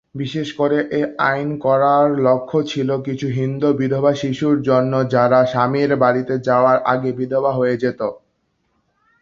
[0.15, 6.33] বিশেষ করে এই আইন করার লক্ষ্য ছিল কিছু হিন্দু বিধবা শিশুর জন্য, যার স্বামী বাড়িতে
[6.39, 8.07] যাবার আগে বিধবা হয়ে যেতো।